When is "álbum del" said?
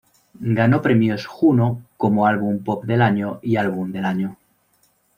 3.57-4.05